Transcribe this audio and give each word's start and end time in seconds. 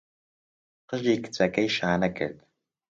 قژی 0.89 1.15
کچەکەی 1.23 1.73
شانە 1.77 2.09
کرد. 2.17 2.37